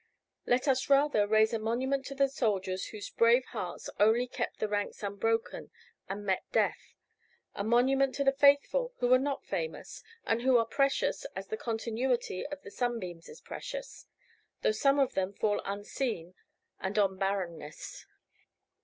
[0.47, 4.67] Let us rather raise a monument to the soldiers whose brave hearts only kept the
[4.67, 5.69] ranks unbroken
[6.09, 6.95] and met death
[7.53, 11.55] a monument to the faithful who were not famous, and who are precious as the
[11.55, 14.07] continuity of the sunbeams is precious,
[14.63, 16.33] though some of them fall unseen
[16.79, 18.07] and on barrenness.